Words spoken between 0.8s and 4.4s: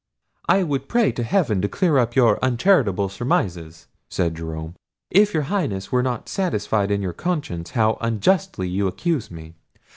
pray to heaven to clear up your uncharitable surmises," said